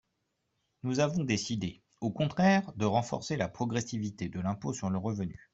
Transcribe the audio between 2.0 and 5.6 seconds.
contraire, de renforcer la progressivité de l’impôt sur le revenu.